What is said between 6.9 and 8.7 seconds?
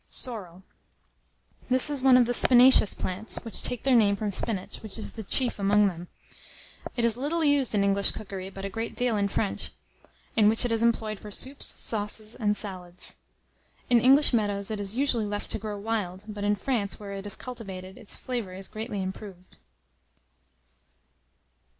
It is little used in English cookery, but a